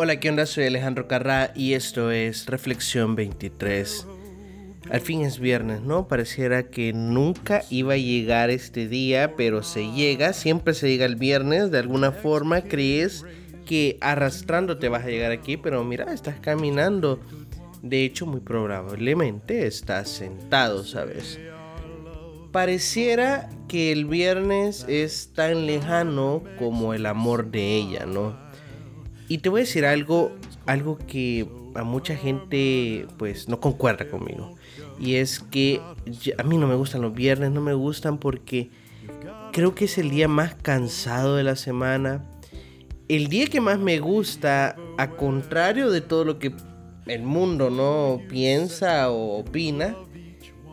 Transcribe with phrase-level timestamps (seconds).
[0.00, 0.46] Hola, ¿qué onda?
[0.46, 4.06] Soy Alejandro Carrá y esto es Reflexión 23.
[4.92, 6.06] Al fin es viernes, ¿no?
[6.06, 11.16] Pareciera que nunca iba a llegar este día, pero se llega, siempre se llega el
[11.16, 13.26] viernes, de alguna forma crees
[13.66, 17.18] que arrastrando te vas a llegar aquí, pero mira, estás caminando.
[17.82, 21.40] De hecho, muy probablemente estás sentado, ¿sabes?
[22.52, 28.47] Pareciera que el viernes es tan lejano como el amor de ella, ¿no?
[29.28, 30.32] Y te voy a decir algo,
[30.64, 34.56] algo que a mucha gente pues no concuerda conmigo.
[34.98, 35.80] Y es que
[36.38, 38.70] a mí no me gustan los viernes, no me gustan porque
[39.52, 42.24] creo que es el día más cansado de la semana.
[43.08, 46.52] El día que más me gusta, a contrario de todo lo que
[47.06, 49.94] el mundo no piensa o opina,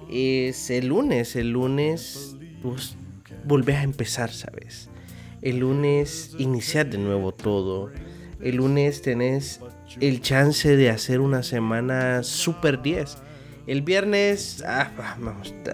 [0.10, 1.36] es el lunes.
[1.36, 2.96] El lunes pues,
[3.46, 4.90] volvés a empezar, ¿sabes?
[5.42, 7.92] El lunes iniciar de nuevo todo
[8.42, 9.62] el lunes tenés
[10.00, 13.18] el chance de hacer una semana super 10.
[13.68, 14.92] El viernes ah,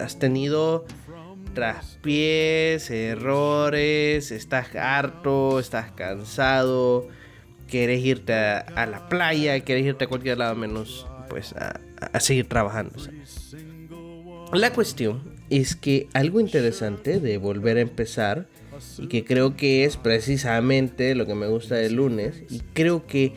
[0.00, 0.86] has tenido
[1.54, 7.08] traspiés, errores, estás harto, estás cansado,
[7.68, 11.80] quieres irte a, la playa, quieres irte a cualquier lado menos pues a,
[12.20, 12.94] seguir trabajando.
[14.52, 18.46] La cuestión es que algo interesante de volver a empezar
[18.98, 23.32] y que creo que es precisamente lo que me gusta del lunes y creo que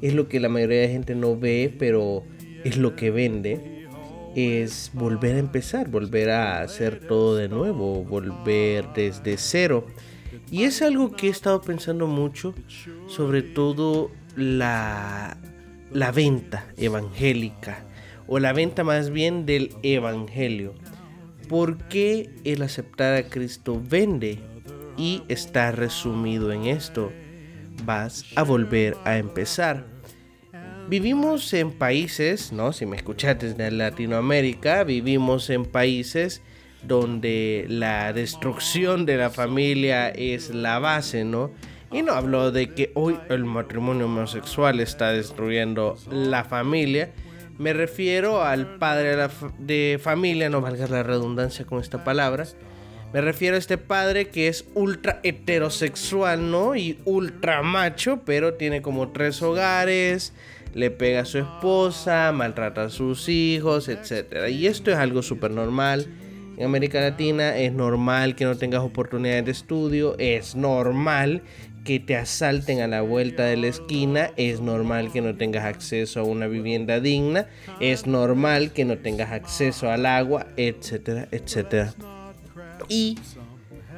[0.00, 2.24] es lo que la mayoría de gente no ve, pero
[2.64, 3.86] es lo que vende,
[4.34, 9.86] es volver a empezar, volver a hacer todo de nuevo, volver desde cero.
[10.50, 12.54] Y es algo que he estado pensando mucho,
[13.06, 15.38] sobre todo la,
[15.92, 17.86] la venta evangélica,
[18.26, 20.74] o la venta más bien del evangelio.
[21.48, 24.38] ¿Por qué el aceptar a Cristo vende?
[24.96, 27.12] Y está resumido en esto.
[27.84, 29.86] Vas a volver a empezar.
[30.88, 32.72] Vivimos en países, ¿no?
[32.72, 36.42] Si me escuchas desde Latinoamérica, vivimos en países
[36.82, 41.50] donde la destrucción de la familia es la base, ¿no?
[41.90, 47.12] Y no hablo de que hoy el matrimonio homosexual está destruyendo la familia.
[47.56, 49.28] Me refiero al padre de,
[49.60, 52.46] de familia, no valga la redundancia con esta palabra,
[53.14, 56.74] me refiero a este padre que es ultra heterosexual, ¿no?
[56.74, 60.32] Y ultra macho, pero tiene como tres hogares,
[60.74, 64.48] le pega a su esposa, maltrata a sus hijos, etc.
[64.50, 66.08] Y esto es algo súper normal.
[66.56, 71.42] En América Latina es normal que no tengas oportunidades de estudio, es normal
[71.84, 76.18] que te asalten a la vuelta de la esquina, es normal que no tengas acceso
[76.18, 77.46] a una vivienda digna,
[77.78, 81.94] es normal que no tengas acceso al agua, etcétera, etcétera.
[82.88, 83.18] Y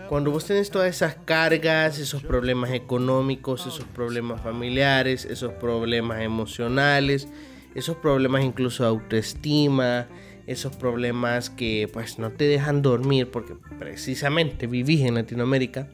[0.09, 7.29] cuando vos tenés todas esas cargas, esos problemas económicos, esos problemas familiares, esos problemas emocionales,
[7.75, 10.07] esos problemas incluso de autoestima,
[10.47, 15.89] esos problemas que pues no te dejan dormir porque precisamente vivís en Latinoamérica,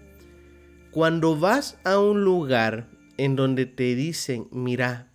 [0.90, 5.10] cuando vas a un lugar en donde te dicen, mira,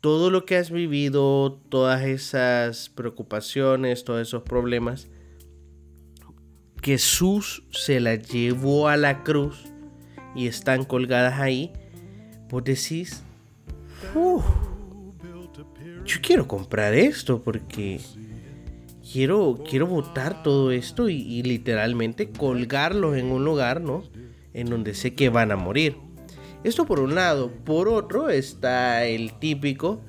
[0.00, 5.08] todo lo que has vivido, todas esas preocupaciones, todos esos problemas,
[6.82, 9.64] Jesús se las llevó a la cruz
[10.34, 11.72] y están colgadas ahí,
[12.50, 13.22] vos decís,
[16.04, 18.00] yo quiero comprar esto porque
[19.12, 24.04] quiero, quiero botar todo esto y, y, literalmente colgarlos en un lugar, ¿no?
[24.54, 25.96] En donde sé que van a morir.
[26.64, 27.50] Esto por un lado.
[27.64, 30.00] Por otro está el típico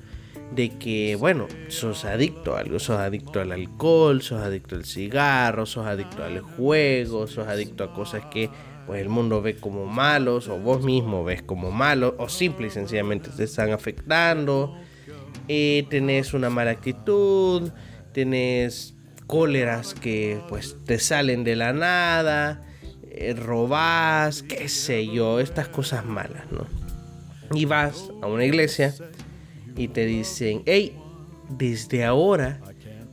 [0.50, 5.66] de que, bueno, sos adicto a algo, sos adicto al alcohol, sos adicto al cigarro,
[5.66, 8.50] sos adicto al juego, sos adicto a cosas que
[8.86, 12.70] pues el mundo ve como malos o vos mismo ves como malos o simple y
[12.70, 14.74] sencillamente te están afectando.
[15.46, 17.70] Eh, tenés una mala actitud,
[18.12, 18.94] tenés
[19.26, 22.66] cóleras que pues te salen de la nada,
[23.02, 26.66] eh, robás, qué sé yo, estas cosas malas, ¿no?
[27.56, 28.92] Y vas a una iglesia
[29.76, 30.96] y te dicen, hey,
[31.48, 32.60] desde ahora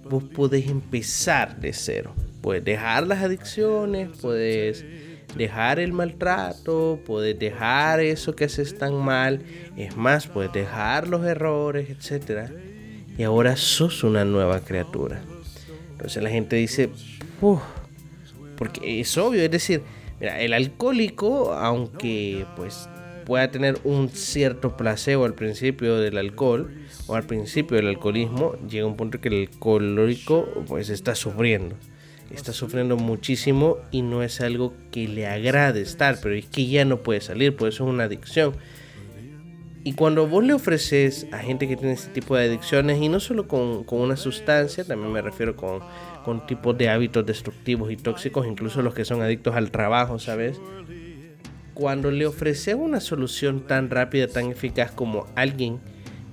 [0.10, 2.14] vos podés empezar de cero.
[2.42, 4.86] Puedes dejar las adicciones, puedes
[5.36, 9.42] dejar el maltrato, puedes dejar eso que haces tan mal,
[9.76, 12.52] es más, puedes dejar los errores, etc.
[13.18, 15.22] Y ahora sos una nueva criatura.
[15.92, 16.90] Entonces la gente dice,
[18.58, 19.82] porque es obvio, es decir,
[20.20, 22.88] el alcohólico, aunque pues
[23.28, 26.72] pueda tener un cierto placebo al principio del alcohol
[27.08, 31.76] o al principio del alcoholismo, llega un punto que el alcohólico pues está sufriendo.
[32.32, 36.86] Está sufriendo muchísimo y no es algo que le agrade estar, pero es que ya
[36.86, 38.56] no puede salir, por eso es una adicción.
[39.84, 43.20] Y cuando vos le ofreces a gente que tiene este tipo de adicciones, y no
[43.20, 45.82] solo con, con una sustancia, también me refiero con,
[46.24, 50.62] con tipos de hábitos destructivos y tóxicos, incluso los que son adictos al trabajo, ¿sabes?
[51.78, 55.80] Cuando le ofreces una solución tan rápida, tan eficaz como alguien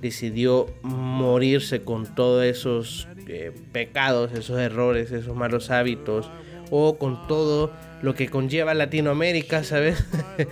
[0.01, 6.31] decidió morirse con todos esos eh, pecados, esos errores, esos malos hábitos,
[6.71, 7.71] o con todo
[8.01, 10.03] lo que conlleva Latinoamérica, ¿sabes?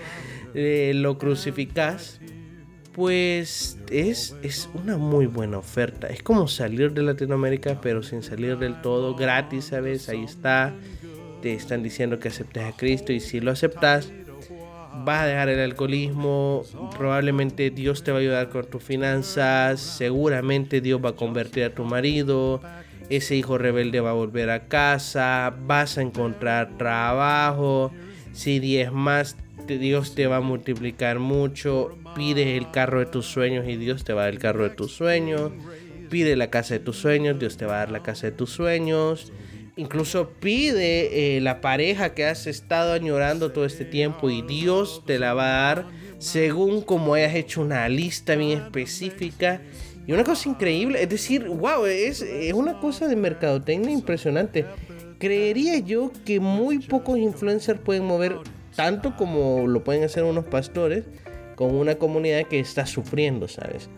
[0.55, 2.21] Eh, lo crucificas
[2.91, 6.05] pues es, es una muy buena oferta.
[6.05, 10.09] Es como salir de Latinoamérica, pero sin salir del todo, gratis, ¿sabes?
[10.09, 10.75] Ahí está.
[11.41, 14.11] Te están diciendo que aceptes a Cristo y si lo aceptas,
[15.05, 16.63] vas a dejar el alcoholismo.
[16.97, 19.79] Probablemente Dios te va a ayudar con tus finanzas.
[19.79, 22.61] Seguramente Dios va a convertir a tu marido.
[23.09, 25.55] Ese hijo rebelde va a volver a casa.
[25.65, 27.91] Vas a encontrar trabajo.
[28.31, 28.59] Si
[28.91, 29.37] más
[29.67, 31.97] Dios te va a multiplicar mucho.
[32.15, 34.69] Pide el carro de tus sueños y Dios te va a dar el carro de
[34.69, 35.51] tus sueños.
[36.09, 38.51] Pide la casa de tus sueños, Dios te va a dar la casa de tus
[38.51, 39.31] sueños.
[39.75, 45.17] Incluso pide eh, la pareja que has estado añorando todo este tiempo y Dios te
[45.17, 45.87] la va a dar
[46.19, 49.61] según como hayas hecho una lista bien específica.
[50.05, 54.65] Y una cosa increíble, es decir, wow, es, es una cosa de mercadotecnia impresionante.
[55.17, 58.37] Creería yo que muy pocos influencers pueden mover
[58.75, 61.05] tanto como lo pueden hacer unos pastores
[61.55, 63.89] con una comunidad que está sufriendo, ¿sabes?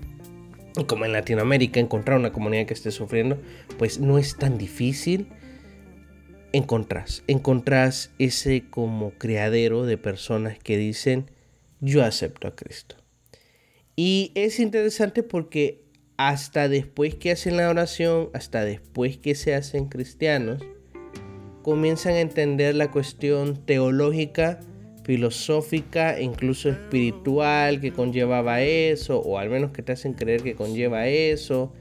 [0.88, 3.38] Como en Latinoamérica encontrar una comunidad que esté sufriendo,
[3.78, 5.28] pues no es tan difícil.
[6.56, 11.30] Encontrás, encontrás ese como criadero de personas que dicen,
[11.82, 12.96] yo acepto a Cristo.
[13.98, 15.84] Y es interesante porque
[16.16, 20.64] hasta después que hacen la oración, hasta después que se hacen cristianos,
[21.62, 24.62] comienzan a entender la cuestión teológica,
[25.04, 30.56] filosófica e incluso espiritual que conllevaba eso, o al menos que te hacen creer que
[30.56, 31.74] conlleva eso,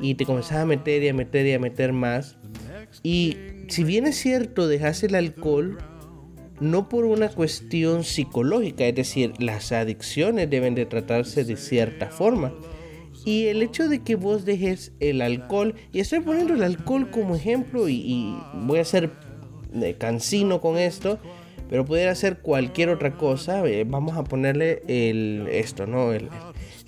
[0.00, 2.39] y te comienzas a meter y a meter y a meter más.
[3.02, 3.36] Y
[3.68, 5.78] si bien es cierto, dejas el alcohol,
[6.60, 12.52] no por una cuestión psicológica, es decir, las adicciones deben de tratarse de cierta forma.
[13.24, 17.36] Y el hecho de que vos dejes el alcohol, y estoy poniendo el alcohol como
[17.36, 19.10] ejemplo y, voy a ser
[19.74, 21.18] eh, cansino con esto,
[21.68, 23.66] pero pudiera ser cualquier otra cosa.
[23.66, 26.12] Eh, vamos a ponerle el, esto, ¿no?
[26.12, 26.28] El,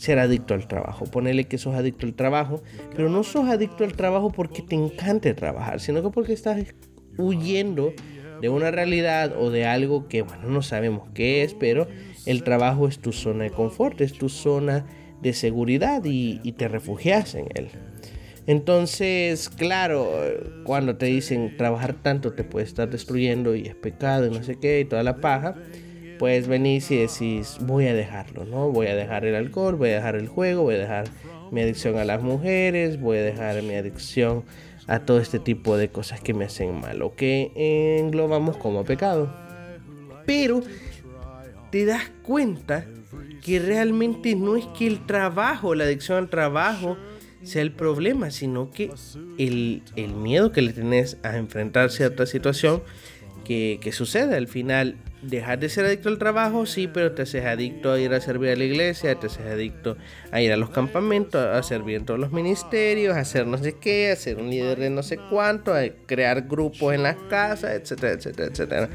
[0.03, 1.05] ser adicto al trabajo.
[1.05, 2.61] Ponerle que sos adicto al trabajo,
[2.97, 6.75] pero no sos adicto al trabajo porque te encante trabajar, sino que porque estás
[7.19, 7.93] huyendo
[8.41, 11.87] de una realidad o de algo que, bueno, no sabemos qué es, pero
[12.27, 14.87] el trabajo es tu zona de confort, es tu zona
[15.21, 17.69] de seguridad y, te refugias en él.
[18.49, 20.11] Entonces, claro,
[20.65, 24.57] cuando te dicen trabajar tanto te puede estar destruyendo y es pecado y no sé
[24.57, 25.55] qué y toda la paja,
[26.19, 28.71] pues venís y decís, voy a dejarlo, ¿no?
[28.71, 31.05] Voy a dejar el alcohol, voy a dejar el juego, voy a dejar
[31.51, 34.45] mi adicción a las mujeres, voy a dejar mi adicción
[34.87, 37.53] a todo este tipo de cosas que me hacen mal o que
[38.01, 39.33] englobamos como pecado.
[40.27, 40.63] Pero
[41.71, 42.87] te das cuenta
[43.43, 46.97] que realmente no es que el trabajo, la adicción al trabajo,
[47.43, 48.91] sea el problema, sino que
[49.39, 49.83] el,
[50.15, 52.83] miedo que le tenés a enfrentar cierta situación
[53.45, 54.97] que, que al final.
[55.23, 58.51] Dejar de ser adicto al trabajo, sí, pero te haces adicto a ir a servir
[58.51, 59.97] a la iglesia, te haces adicto
[60.33, 63.77] a ir a los campamentos, a servir en todos los ministerios, a hacer no sé
[63.79, 67.71] qué, a ser un líder de no sé cuánto, a crear grupos en las casas,
[67.71, 68.89] etcétera, etcétera, etcétera.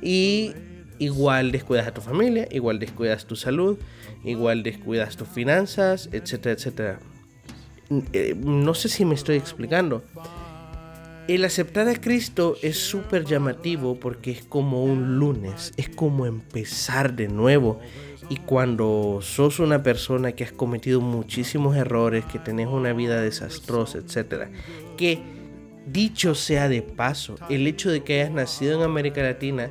[0.00, 0.54] Y
[1.00, 3.76] igual descuidas a tu familia, igual descuidas tu salud,
[4.22, 7.00] igual descuidas tus finanzas, etcétera, etcétera.
[8.12, 10.04] Eh, no sé si me estoy explicando.
[11.30, 17.14] El aceptar a Cristo es súper llamativo porque es como un lunes, es como empezar
[17.14, 17.78] de nuevo.
[18.28, 23.98] Y cuando sos una persona que has cometido muchísimos errores, que tenés una vida desastrosa,
[23.98, 24.50] etcétera,
[24.96, 25.22] que
[25.86, 29.70] dicho sea de paso, el hecho de que hayas nacido en América Latina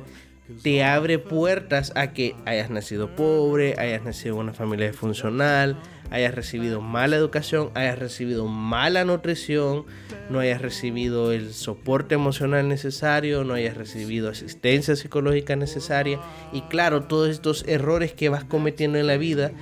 [0.62, 5.76] te abre puertas a que hayas nacido pobre, hayas nacido en una familia disfuncional,
[6.10, 9.84] hayas recibido mala educación, hayas recibido mala nutrición,
[10.28, 16.20] no hayas recibido el soporte emocional necesario, no hayas recibido asistencia psicológica necesaria.
[16.52, 19.52] Y claro, todos estos errores que vas cometiendo en la vida,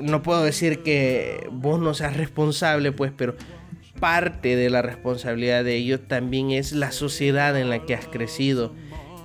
[0.00, 3.34] no puedo decir que vos no seas responsable, pues, pero
[3.98, 8.74] parte de la responsabilidad de ello también es la sociedad en la que has crecido.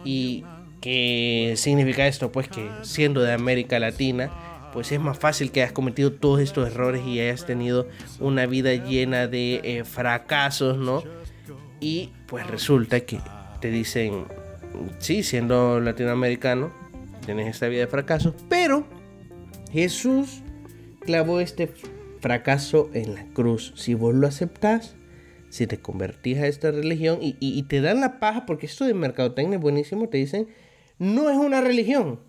[0.03, 0.45] Y
[0.81, 2.31] ¿Qué significa esto?
[2.31, 4.31] Pues que siendo de América Latina,
[4.73, 7.87] pues es más fácil que hayas cometido todos estos errores y hayas tenido
[8.19, 11.03] una vida llena de eh, fracasos, ¿no?
[11.79, 13.19] Y pues resulta que
[13.59, 14.25] te dicen,
[14.99, 16.71] sí, siendo latinoamericano,
[17.25, 18.85] tienes esta vida de fracasos, pero
[19.71, 20.41] Jesús
[21.01, 21.69] clavó este
[22.19, 23.73] fracaso en la cruz.
[23.75, 24.95] Si vos lo aceptás,
[25.49, 29.57] si te convertís a esta religión y, te dan la paja, porque esto de mercadotecnia
[29.57, 30.47] es buenísimo, te dicen,
[31.01, 32.19] no es una religión.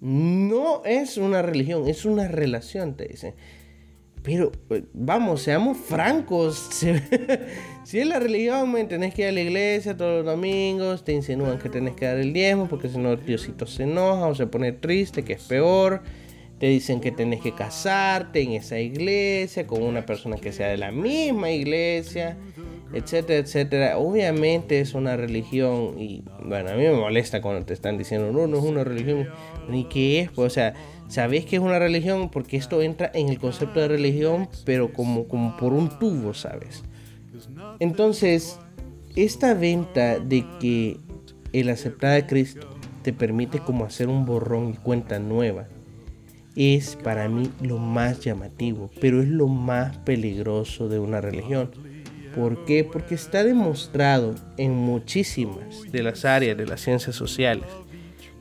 [0.00, 3.34] No es una religión, es una relación, te dicen.
[4.24, 6.56] Pero pues, vamos, seamos francos.
[7.84, 11.12] si es la religión, me tenés que ir a la iglesia todos los domingos, te
[11.12, 14.48] insinúan que tenés que dar el diezmo porque si no Diosito se enoja o se
[14.48, 16.02] pone triste, que es peor.
[16.58, 20.78] Te dicen que tenés que casarte en esa iglesia con una persona que sea de
[20.78, 22.36] la misma iglesia,
[22.92, 23.98] etcétera, etcétera.
[23.98, 28.46] Obviamente es una religión y bueno, a mí me molesta cuando te están diciendo, no,
[28.46, 29.28] no es una religión,
[29.68, 30.74] ni qué es, pues, o sea,
[31.08, 35.26] sabés que es una religión porque esto entra en el concepto de religión, pero como,
[35.28, 36.84] como por un tubo, ¿sabes?
[37.80, 38.58] Entonces,
[39.16, 40.98] esta venta de que
[41.52, 42.68] el aceptar a Cristo
[43.02, 45.66] te permite como hacer un borrón y cuenta nueva
[46.54, 51.70] es para mí lo más llamativo, pero es lo más peligroso de una religión.
[52.34, 52.84] ¿Por qué?
[52.84, 57.66] Porque está demostrado en muchísimas de las áreas de las ciencias sociales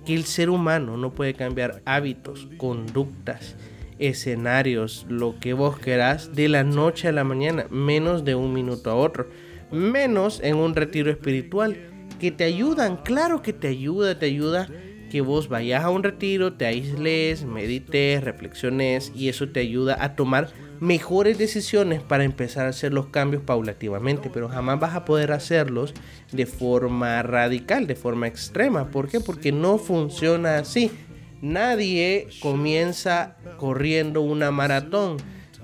[0.05, 3.55] que el ser humano no puede cambiar hábitos, conductas,
[3.99, 8.89] escenarios, lo que vos querás de la noche a la mañana, menos de un minuto
[8.89, 9.29] a otro,
[9.71, 11.77] menos en un retiro espiritual,
[12.19, 14.67] que te ayudan, claro que te ayuda, te ayuda
[15.09, 20.15] que vos vayas a un retiro, te aísles, medites, reflexiones y eso te ayuda a
[20.15, 20.49] tomar
[20.81, 25.93] mejores decisiones para empezar a hacer los cambios paulativamente, pero jamás vas a poder hacerlos
[26.31, 28.89] de forma radical, de forma extrema.
[28.89, 29.19] ¿Por qué?
[29.19, 30.91] Porque no funciona así.
[31.39, 35.17] Nadie comienza corriendo una maratón.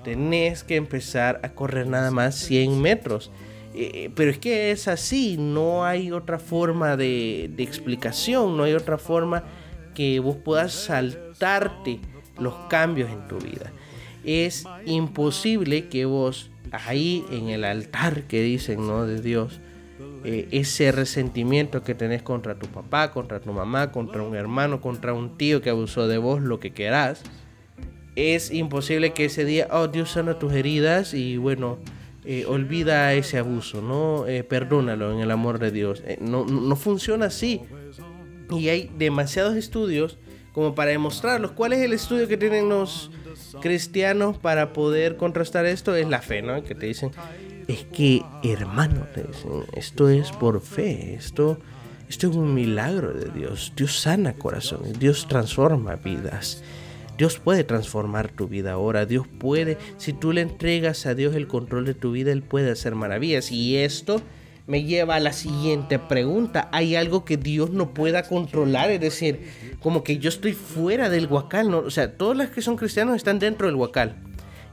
[0.04, 3.32] Tenés que empezar a correr nada más 100 metros.
[3.74, 8.98] Eh, pero es que es así, no hay otra forma de, explicación, no hay otra
[8.98, 9.44] forma
[9.94, 12.00] que vos puedas saltarte
[12.38, 13.72] los cambios en tu vida.
[14.24, 19.06] Es imposible que vos ahí en el altar que dicen, ¿no?
[19.06, 19.60] De Dios,
[20.24, 25.12] eh, ese resentimiento que tenés contra tu papá, contra tu mamá, contra un hermano, contra
[25.12, 27.22] un tío que abusó de vos, lo que querás,
[28.16, 31.78] es imposible que ese día, oh Dios sana tus heridas y bueno,
[32.24, 34.26] eh, olvida ese abuso, ¿no?
[34.26, 36.02] Eh, perdónalo en el amor de Dios.
[36.20, 37.62] No, no, funciona así.
[38.50, 40.18] Y hay demasiados estudios
[40.52, 41.52] como para demostrarlos.
[41.52, 43.10] ¿Cuál es el estudio que tienen los
[43.60, 45.94] cristianos para poder contrastar esto?
[45.94, 46.62] Es la fe, ¿no?
[46.64, 47.10] Que te dicen,
[47.66, 51.58] es que hermano, te dicen, esto es por fe, esto,
[52.08, 53.72] esto es un milagro de Dios.
[53.76, 56.62] Dios sana corazones, Dios transforma vidas.
[57.18, 59.04] Dios puede transformar tu vida ahora.
[59.04, 62.70] Dios puede, si tú le entregas a Dios el control de tu vida, Él puede
[62.70, 63.50] hacer maravillas.
[63.50, 64.22] Y esto
[64.68, 66.68] me lleva a la siguiente pregunta.
[66.72, 68.90] ¿Hay algo que Dios no pueda controlar?
[68.90, 71.70] Es decir, como que yo estoy fuera del huacal.
[71.70, 71.78] ¿no?
[71.78, 74.16] O sea, todos los que son cristianos están dentro del huacal.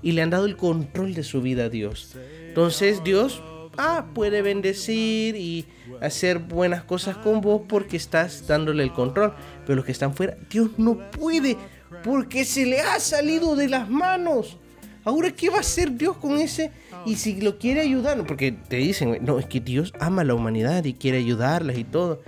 [0.04, 2.18] Y le han dado el control de su vida a Dios.
[2.50, 3.42] Entonces Dios
[3.78, 5.66] ah, puede bendecir y
[6.02, 9.34] hacer buenas cosas con vos porque estás dándole el control.
[9.66, 11.56] Pero los que están fuera, Dios no puede
[12.04, 14.58] porque se le ha salido de las manos.
[15.06, 16.72] Ahora, ¿qué va a hacer Dios con ese?
[17.06, 20.34] Y si lo quiere ayudar, porque te dicen, no, es que Dios ama a la
[20.34, 22.24] humanidad y quiere ayudarlas y todo.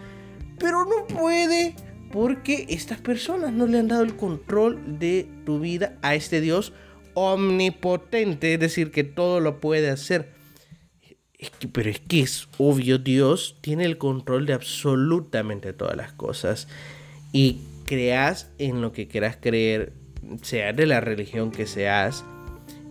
[0.60, 1.76] Pero no puede,
[2.12, 6.72] porque estas personas no le han dado el control de tu vida a este Dios
[7.16, 10.30] omnipotente, es decir, que todo lo puede hacer.
[11.74, 16.68] pero es que es obvio, Dios tiene el control de absolutamente todas las cosas.
[17.34, 19.94] Y creas en lo que quieras creer,
[20.44, 22.24] sea de la religión que seas,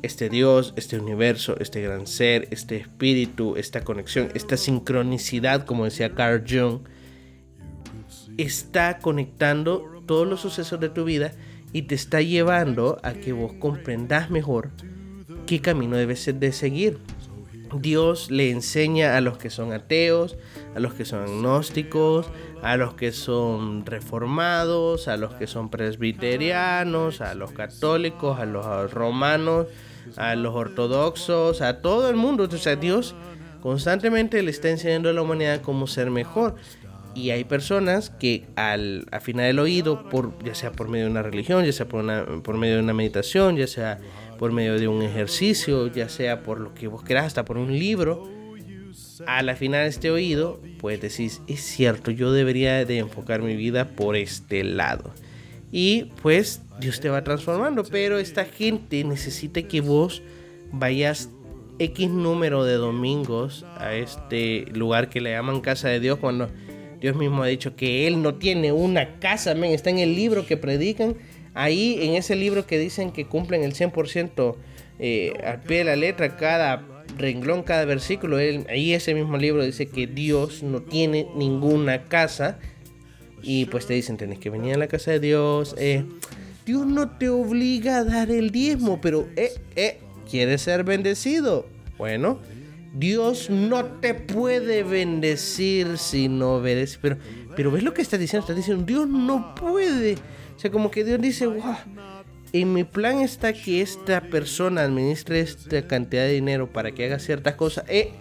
[0.02, 6.14] este Dios, este universo, este gran ser, este espíritu, esta conexión, esta sincronicidad, como decía
[6.14, 6.80] Carl Jung,
[8.36, 11.32] está conectando todos los sucesos de tu vida
[11.72, 14.70] y te está llevando a que vos comprendas mejor
[15.46, 16.98] qué camino debes de seguir.
[17.80, 20.36] Dios le enseña a los que son ateos,
[20.74, 22.26] a los que son agnósticos,
[22.62, 28.92] a los que son reformados, a los que son presbiterianos, a los católicos, a los
[28.92, 29.66] romanos,
[30.16, 32.48] a los ortodoxos, a todo el mundo.
[32.50, 33.14] O sea, Dios
[33.60, 36.54] constantemente le está enseñando a la humanidad cómo ser mejor.
[37.14, 41.22] Y hay personas que al afinar el oído, por, ya sea por medio de una
[41.22, 43.98] religión, ya sea por, una, por medio de una meditación, ya sea
[44.38, 47.72] por medio de un ejercicio, ya sea por lo que vos querás, hasta por un
[47.72, 48.28] libro,
[49.26, 54.16] al afinar este oído, pues decís, es cierto, yo debería de enfocar mi vida por
[54.16, 55.12] este lado.
[55.72, 60.22] Y pues Dios te va transformando, pero esta gente necesita que vos
[60.72, 61.30] vayas
[61.78, 66.48] X número de domingos a este lugar que le llaman casa de Dios cuando
[67.00, 70.56] Dios mismo ha dicho que Él no tiene una casa, está en el libro que
[70.56, 71.16] predican
[71.56, 74.56] Ahí en ese libro que dicen que cumplen el 100%
[74.98, 79.86] eh, al pie de la letra cada renglón, cada versículo, ahí ese mismo libro dice
[79.86, 82.58] que Dios no tiene ninguna casa
[83.42, 85.74] y pues te dicen, tenés que venir a la casa de Dios.
[85.78, 86.04] Eh,
[86.64, 91.66] Dios no te obliga a dar el diezmo, pero eh, eh, ¿quieres ser bendecido?
[91.96, 92.40] Bueno,
[92.92, 96.98] Dios no te puede bendecir si no obedeces.
[97.00, 97.18] Pero,
[97.54, 98.44] pero ¿ves lo que está diciendo?
[98.44, 100.14] Está diciendo, Dios no puede.
[100.56, 101.76] O sea, como que Dios dice, wow,
[102.52, 107.18] en mi plan está que esta persona administre esta cantidad de dinero para que haga
[107.18, 107.84] ciertas cosas.
[107.88, 108.12] Eh,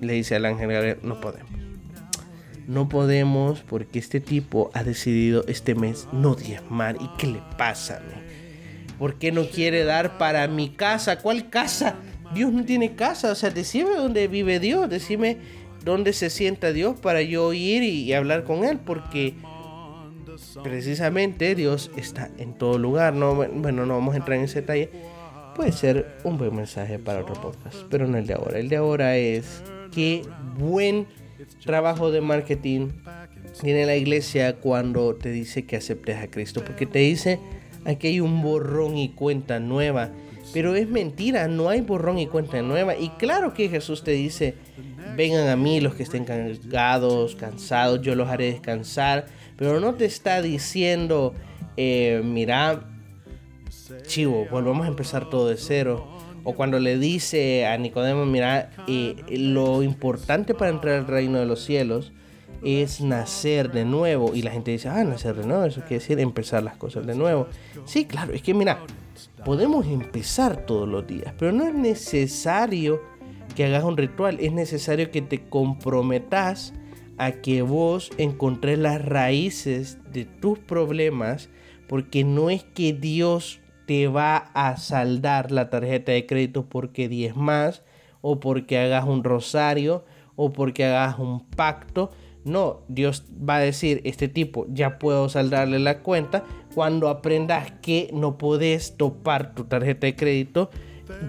[0.00, 1.50] le dice al ángel Gabriel, no podemos.
[2.66, 6.96] No podemos porque este tipo ha decidido este mes no diezmar.
[7.00, 8.00] ¿Y qué le pasa?
[8.98, 11.18] ¿Por qué no quiere dar para mi casa?
[11.18, 11.96] ¿Cuál casa?
[12.34, 13.32] Dios no tiene casa.
[13.32, 14.88] O sea, decime dónde vive Dios.
[14.88, 15.38] Decime
[15.84, 18.78] dónde se sienta Dios para yo ir y, hablar con Él.
[18.78, 19.34] Porque
[20.62, 23.14] precisamente Dios está en todo lugar.
[23.14, 24.90] No, bueno, no vamos a entrar en ese detalle.
[25.56, 27.76] Puede ser un buen mensaje para otro podcast.
[27.90, 28.58] Pero no el de ahora.
[28.58, 29.62] El de ahora es
[29.92, 30.22] qué
[30.58, 31.06] buen
[31.64, 32.88] trabajo de marketing
[33.60, 36.64] tiene la iglesia cuando te dice que aceptes a Cristo.
[36.64, 37.38] Porque te dice,
[37.84, 40.10] aquí hay un borrón y cuenta nueva.
[40.52, 42.96] Pero es mentira, no hay borrón y cuenta nueva.
[42.96, 44.54] Y claro que Jesús te dice,
[45.16, 49.26] vengan a mí los que estén cargados, cansados, yo los haré descansar.
[49.56, 51.34] Pero no te está diciendo,
[51.76, 52.88] eh, mira,
[54.06, 56.08] chivo, volvamos a empezar todo de cero.
[56.44, 61.46] O cuando le dice a Nicodemo, mira, eh, lo importante para entrar al reino de
[61.46, 62.12] los cielos
[62.64, 64.34] es nacer de nuevo.
[64.34, 67.14] Y la gente dice, ah, nacer de nuevo, eso quiere decir empezar las cosas de
[67.14, 67.46] nuevo.
[67.84, 68.80] Sí, claro, es que mira,
[69.44, 73.00] podemos empezar todos los días, pero no es necesario
[73.54, 76.72] que hagas un ritual, es necesario que te comprometas
[77.18, 81.50] a que vos encontres las raíces de tus problemas,
[81.88, 87.36] porque no es que Dios te va a saldar la tarjeta de crédito porque 10
[87.36, 87.82] más
[88.20, 90.04] o porque hagas un rosario
[90.36, 92.10] o porque hagas un pacto.
[92.44, 98.10] No, Dios va a decir, este tipo ya puedo saldarle la cuenta cuando aprendas que
[98.12, 100.70] no puedes topar tu tarjeta de crédito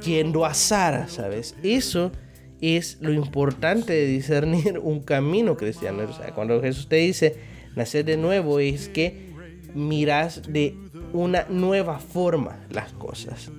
[0.04, 1.56] yendo a Sara, ¿sabes?
[1.62, 2.12] Eso
[2.62, 6.04] es lo importante de discernir un camino cristiano.
[6.10, 7.36] O sea, cuando Jesús te dice
[7.76, 9.34] nacer de nuevo es que
[9.76, 10.76] miras de
[11.12, 13.52] una nueva forma las cosas.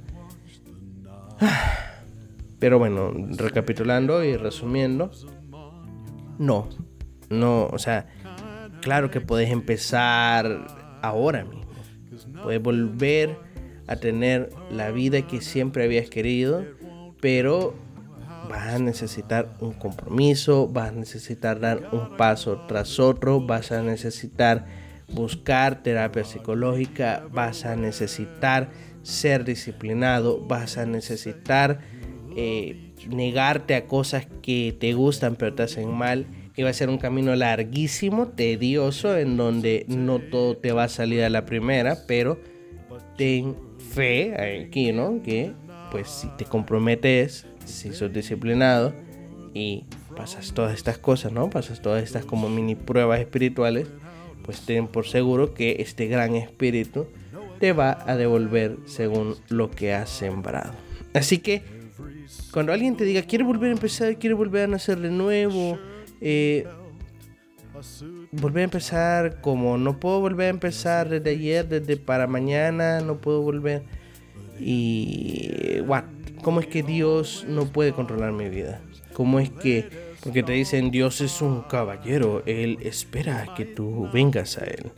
[2.59, 5.11] Pero bueno, recapitulando y resumiendo,
[6.39, 6.69] no,
[7.35, 8.07] no, o sea,
[8.81, 10.67] claro que puedes empezar
[11.03, 11.65] ahora mismo.
[12.43, 13.39] Puedes volver
[13.87, 16.65] a tener la vida que siempre habías querido,
[17.21, 17.75] pero
[18.49, 23.83] vas a necesitar un compromiso, vas a necesitar dar un paso tras otro, vas a
[23.83, 24.67] necesitar
[25.13, 28.71] buscar terapia psicológica, vas a necesitar
[29.03, 31.81] ser disciplinado, vas a necesitar
[32.37, 36.27] eh, negarte a cosas que te gustan pero te hacen mal.
[36.57, 40.89] Y va a ser un camino larguísimo, tedioso, en donde no todo te va a
[40.89, 42.39] salir a la primera, pero
[43.17, 43.57] ten
[43.93, 45.23] fe aquí, ¿no?
[45.23, 45.53] Que
[45.91, 48.93] pues si te comprometes, si sos disciplinado
[49.53, 49.85] y
[50.17, 51.51] pasas todas estas cosas, ¿no?
[51.51, 53.89] Pasas todas estas como mini pruebas espirituales,
[54.45, 57.07] pues ten por seguro que este gran espíritu
[57.61, 60.73] te va a devolver según lo que has sembrado.
[61.15, 61.63] Así que
[62.53, 65.79] cuando alguien te diga, quiere volver a empezar, quiere volver a nacer de nuevo,
[66.25, 66.67] eh,
[68.33, 73.19] volver a empezar como no puedo volver a empezar desde ayer, desde para mañana, no
[73.19, 73.83] puedo volver.
[74.59, 76.05] Y, what?
[76.43, 78.81] ¿Cómo es que Dios no puede controlar mi vida?
[79.13, 79.89] ¿Cómo es que
[80.25, 84.91] porque te dicen, Dios es un caballero, Él espera que tú vengas a Él.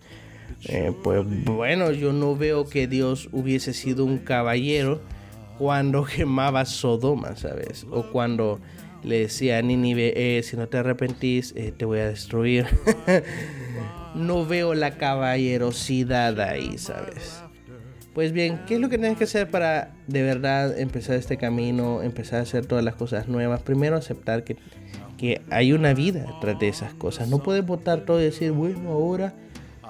[0.67, 5.01] Eh, pues bueno, yo no veo que Dios hubiese sido un caballero
[5.59, 7.85] cuando quemaba Sodoma, ¿sabes?
[7.91, 8.61] O cuando
[9.07, 12.67] le decía a Nínive, eh, si no te arrepentís, eh, te voy a destruir.
[14.15, 17.43] no veo la caballerosidad ahí, ¿sabes?
[18.13, 22.03] Pues bien, ¿qué es lo que tienes que hacer para de verdad empezar este camino,
[22.03, 23.63] empezar a hacer todas las cosas nuevas?
[23.63, 24.57] Primero aceptar que
[25.17, 27.29] que hay una vida detrás de esas cosas.
[27.29, 29.35] No puedes votar todo y decir, bueno, ahora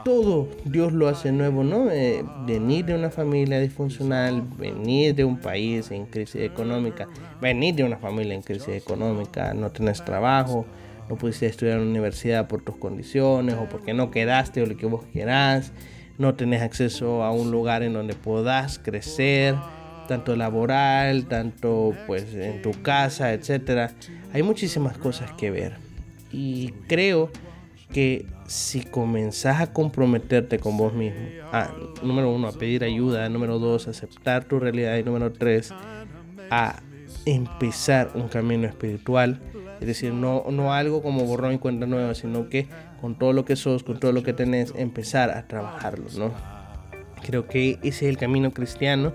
[0.06, 1.90] todo Dios lo hace nuevo, ¿no?
[1.90, 7.08] Eh, venir de una familia disfuncional, venir de un país en crisis económica,
[7.40, 10.64] venir de una familia en crisis económica, no tenés trabajo,
[11.08, 14.76] no pudiste estudiar en la universidad por tus condiciones o porque no quedaste o lo
[14.76, 15.72] que vos querás,
[16.18, 19.56] no tenés acceso a un lugar en donde puedas crecer
[20.06, 23.90] tanto laboral, tanto pues en tu casa, etcétera.
[24.32, 25.78] Hay muchísimas cosas que ver.
[26.30, 27.32] Y creo
[27.92, 31.20] que si comenzás a comprometerte con vos mismo,
[31.52, 31.70] a,
[32.02, 35.72] número uno, a pedir ayuda, número dos, a aceptar tu realidad y número tres,
[36.50, 36.80] a
[37.24, 39.40] empezar un camino espiritual,
[39.80, 42.68] es decir, no, no algo como borrón y cuenta nueva, sino que
[43.00, 46.32] con todo lo que sos, con todo lo que tenés, empezar a trabajarlo, ¿no?
[47.24, 49.14] Creo que ese es el camino cristiano,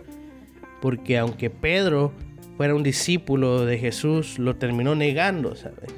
[0.82, 2.12] porque aunque Pedro
[2.58, 5.94] fuera un discípulo de Jesús, lo terminó negando, ¿sabes?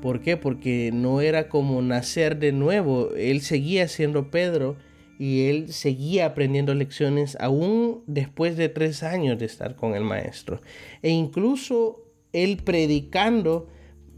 [0.00, 0.36] ¿Por qué?
[0.36, 4.76] Porque no era como nacer de nuevo, él seguía siendo Pedro
[5.18, 10.62] y él seguía aprendiendo lecciones aún después de tres años de estar con el maestro.
[11.02, 13.68] E incluso él predicando,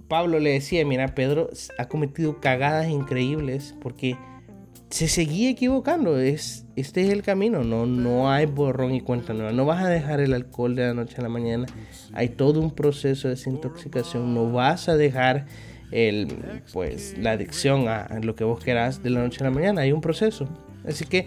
[0.06, 4.16] Pablo le decía, mira, Pedro ha cometido cagadas increíbles porque
[4.90, 6.20] se seguía equivocando.
[6.20, 9.50] Es, este es el camino, no, no hay borrón y cuenta nueva.
[9.50, 11.66] No vas a dejar el alcohol de la noche a la mañana.
[12.12, 14.34] Hay todo un proceso de desintoxicación.
[14.34, 15.46] No vas a dejar
[15.92, 16.28] el,
[16.72, 19.82] pues, la adicción a, lo que vos querás de la noche a la mañana.
[19.82, 20.48] Hay un proceso.
[20.84, 21.26] Así que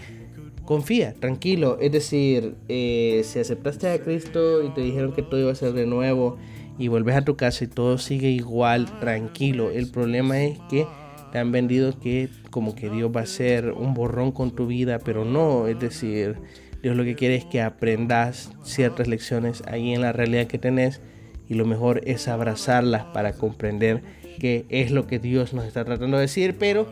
[0.65, 1.77] confía, tranquilo.
[1.79, 5.73] Es decir, eh, si aceptaste a Cristo y te dijeron que todo iba a ser
[5.73, 6.37] de nuevo
[6.77, 9.71] y vuelves a tu casa y todo sigue igual, tranquilo.
[9.71, 10.85] El problema es que
[11.31, 14.99] te han vendido que como que Dios va a ser un borrón con tu vida,
[14.99, 16.37] pero no, es decir,
[16.81, 21.01] Dios lo que quiere es que aprendas ciertas lecciones ahí en la realidad que tenés
[21.47, 24.01] y lo mejor es abrazarlas para comprender
[24.39, 26.87] qué es lo que Dios nos está tratando de decir, pero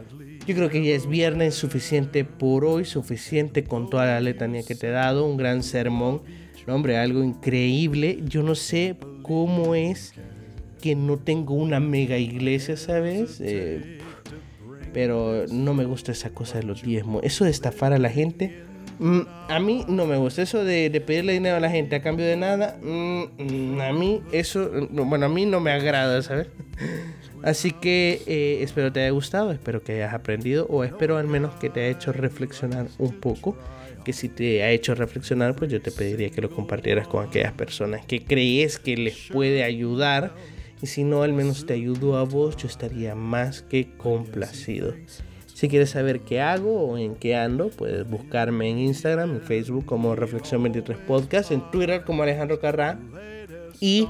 [0.45, 4.75] yo creo que ya es viernes suficiente por hoy, suficiente con toda la letanía que
[4.75, 6.21] te he dado, un gran sermón,
[6.67, 10.13] hombre, algo increíble, yo no sé cómo es
[10.81, 13.39] que no tengo una mega iglesia, ¿sabes?
[13.39, 13.99] Eh,
[14.93, 17.23] pero no me gusta esa cosa de los diezmos.
[17.23, 18.63] Eso de estafar a la gente,
[18.99, 20.41] mm, a mí no me gusta.
[20.41, 24.69] Eso de, pedirle dinero a la gente a cambio de nada, mm, a mí eso,
[24.91, 26.47] bueno, a mí no me agrada, ¿sabes?
[27.43, 31.53] Así que eh, espero te haya gustado, espero que hayas aprendido o espero al menos
[31.55, 33.57] que te haya hecho reflexionar un poco.
[34.05, 37.53] Que si te ha hecho reflexionar, pues yo te pediría que lo compartieras con aquellas
[37.53, 40.33] personas que crees que les puede ayudar
[40.83, 44.93] y si no, al menos te ayudo a vos, yo estaría más que complacido.
[45.53, 49.85] Si quieres saber qué hago o en qué ando, puedes buscarme en Instagram, en Facebook
[49.85, 52.99] como Reflexión 23 Podcast, en Twitter como Alejandro Carrá.
[53.79, 54.09] Y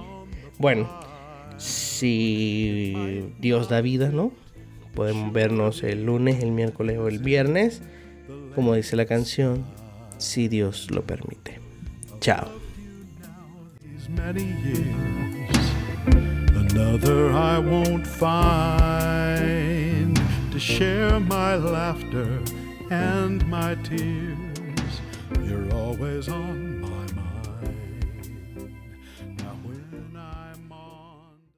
[0.57, 0.89] bueno,
[1.63, 4.31] si Dios da vida, ¿no?
[4.93, 7.81] Podemos vernos el lunes, el miércoles o el viernes,
[8.53, 9.63] como dice la canción,
[10.17, 11.59] si Dios lo permite.
[12.19, 12.49] Chao.
[16.73, 19.39] another I won't find
[20.51, 22.39] to share my laughter
[22.89, 25.01] and my tears.
[25.43, 26.72] You're always on